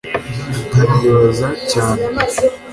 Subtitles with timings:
[0.73, 2.01] nkanibaza cyane